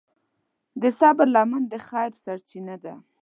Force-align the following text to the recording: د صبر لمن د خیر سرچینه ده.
د 0.81 0.83
صبر 0.99 1.27
لمن 1.35 1.63
د 1.71 1.73
خیر 1.87 2.11
سرچینه 2.23 2.75
ده. 2.83 2.93